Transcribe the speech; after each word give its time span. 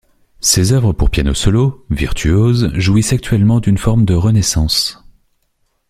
Ses 0.39 0.71
œuvres 0.73 0.93
pour 0.93 1.11
piano 1.11 1.35
solo, 1.35 1.85
virtuoses, 1.91 2.71
jouissent 2.73 3.13
actuellement 3.13 3.59
d’une 3.59 3.77
forme 3.77 4.03
de 4.03 4.15
renaissance. 4.15 5.05